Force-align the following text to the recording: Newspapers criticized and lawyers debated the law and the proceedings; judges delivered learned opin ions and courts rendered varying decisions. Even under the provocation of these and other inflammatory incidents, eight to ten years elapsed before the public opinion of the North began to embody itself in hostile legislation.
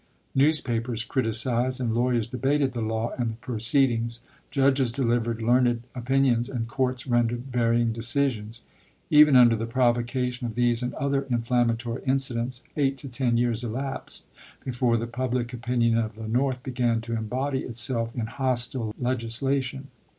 Newspapers 0.33 1.03
criticized 1.03 1.79
and 1.79 1.93
lawyers 1.93 2.25
debated 2.25 2.73
the 2.73 2.81
law 2.81 3.11
and 3.19 3.29
the 3.29 3.35
proceedings; 3.35 4.19
judges 4.49 4.91
delivered 4.91 5.43
learned 5.43 5.83
opin 5.95 6.23
ions 6.25 6.49
and 6.49 6.67
courts 6.67 7.05
rendered 7.05 7.43
varying 7.51 7.93
decisions. 7.93 8.63
Even 9.11 9.35
under 9.35 9.55
the 9.55 9.67
provocation 9.67 10.47
of 10.47 10.55
these 10.55 10.81
and 10.81 10.95
other 10.95 11.27
inflammatory 11.29 12.01
incidents, 12.03 12.63
eight 12.75 12.97
to 12.97 13.07
ten 13.07 13.37
years 13.37 13.63
elapsed 13.63 14.25
before 14.65 14.97
the 14.97 15.05
public 15.05 15.53
opinion 15.53 15.95
of 15.99 16.15
the 16.15 16.27
North 16.27 16.63
began 16.63 16.99
to 17.01 17.15
embody 17.15 17.59
itself 17.59 18.09
in 18.15 18.25
hostile 18.25 18.95
legislation. 18.97 19.89